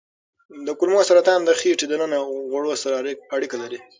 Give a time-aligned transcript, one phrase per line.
[0.65, 2.17] د کولمو سرطان د خېټې دننه
[2.49, 2.95] غوړو سره
[3.35, 3.79] اړیکه لري.